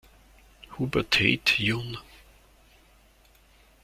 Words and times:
Hubert 0.79 1.19
Heydt 1.19 1.59
jun. 1.59 1.95